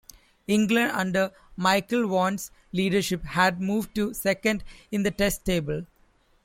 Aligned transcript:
England, 0.47 0.89
under 0.95 1.31
Michael 1.55 2.07
Vaughan's 2.07 2.49
leadership, 2.73 3.23
had 3.23 3.61
moved 3.61 3.93
to 3.93 4.15
second 4.15 4.63
in 4.91 5.03
the 5.03 5.11
Test 5.11 5.45
table. 5.45 5.85